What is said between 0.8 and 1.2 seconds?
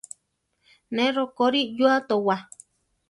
Ne